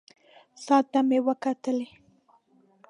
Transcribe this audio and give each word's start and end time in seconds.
ساعت 0.63 0.85
ته 0.91 0.99
مې 1.07 1.19
وکتلې. 1.27 1.87